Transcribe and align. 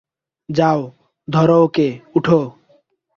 যাও, 0.49 0.79
ধরো 1.27 1.59
তাকে, 1.65 1.87
উঠো! 2.15 2.39